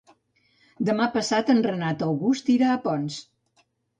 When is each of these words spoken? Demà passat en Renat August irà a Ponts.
Demà 0.89 1.07
passat 1.17 1.51
en 1.55 1.61
Renat 1.67 2.03
August 2.07 2.51
irà 2.57 2.71
a 2.77 2.81
Ponts. 2.89 3.21